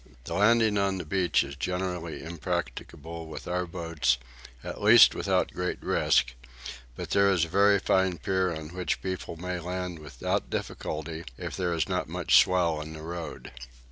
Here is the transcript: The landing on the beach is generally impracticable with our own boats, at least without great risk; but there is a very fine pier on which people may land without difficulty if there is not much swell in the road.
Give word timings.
The 0.23 0.33
landing 0.33 0.79
on 0.79 0.97
the 0.97 1.05
beach 1.05 1.43
is 1.43 1.55
generally 1.55 2.23
impracticable 2.23 3.27
with 3.27 3.47
our 3.47 3.61
own 3.65 3.69
boats, 3.69 4.17
at 4.63 4.81
least 4.81 5.13
without 5.13 5.53
great 5.53 5.77
risk; 5.79 6.33
but 6.95 7.11
there 7.11 7.29
is 7.29 7.45
a 7.45 7.49
very 7.49 7.77
fine 7.77 8.17
pier 8.17 8.51
on 8.51 8.69
which 8.69 9.03
people 9.03 9.35
may 9.37 9.59
land 9.59 9.99
without 9.99 10.49
difficulty 10.49 11.25
if 11.37 11.55
there 11.55 11.75
is 11.75 11.87
not 11.87 12.09
much 12.09 12.41
swell 12.41 12.81
in 12.81 12.93
the 12.93 13.03
road. 13.03 13.51